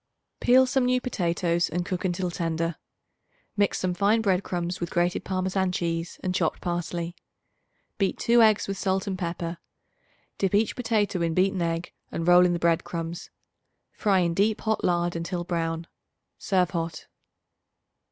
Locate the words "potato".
10.75-11.21